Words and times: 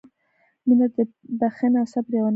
•مینه 0.65 0.87
د 0.95 0.97
بښنې 1.39 1.77
او 1.81 1.87
صبر 1.93 2.11
یوه 2.17 2.19
نښه 2.25 2.29
ده. 2.29 2.29